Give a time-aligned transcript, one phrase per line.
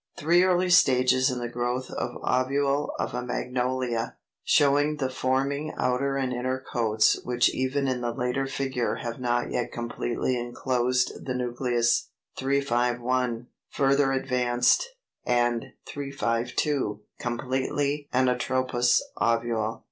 [0.17, 6.17] Three early stages in the growth of ovule of a Magnolia, showing the forming outer
[6.17, 11.35] and inner coats which even in the later figure have not yet completely enclosed the
[11.35, 14.87] nucleus; 351, further advanced,
[15.23, 19.79] and 352, completely anatropous ovule.